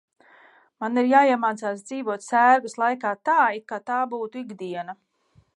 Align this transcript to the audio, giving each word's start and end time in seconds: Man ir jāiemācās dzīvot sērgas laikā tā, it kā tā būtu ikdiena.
Man 0.83 1.01
ir 1.01 1.09
jāiemācās 1.11 1.83
dzīvot 1.91 2.27
sērgas 2.29 2.77
laikā 2.85 3.15
tā, 3.31 3.39
it 3.61 3.69
kā 3.75 3.83
tā 3.91 4.03
būtu 4.15 4.45
ikdiena. 4.47 5.01